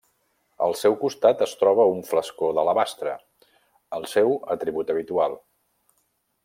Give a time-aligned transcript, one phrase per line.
[0.67, 3.13] Al seu costat es troba un flascó d'alabastre,
[3.99, 5.41] el seu atribut habitual.